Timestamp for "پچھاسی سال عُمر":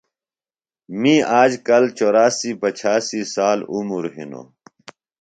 2.59-4.03